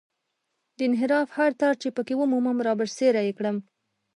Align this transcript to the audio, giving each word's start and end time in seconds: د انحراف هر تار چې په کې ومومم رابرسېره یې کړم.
د 0.77 0.79
انحراف 0.87 1.27
هر 1.37 1.51
تار 1.61 1.75
چې 1.81 1.89
په 1.95 2.01
کې 2.07 2.13
ومومم 2.17 2.57
رابرسېره 2.67 3.21
یې 3.27 3.33
کړم. 3.39 3.57